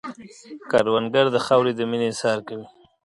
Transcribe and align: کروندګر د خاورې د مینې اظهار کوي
کروندګر 0.71 1.25
د 1.31 1.37
خاورې 1.45 1.71
د 1.75 1.81
مینې 1.89 2.07
اظهار 2.11 2.39
کوي 2.47 2.67